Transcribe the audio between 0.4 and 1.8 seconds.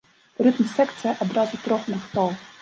Рытм-секцыя адразу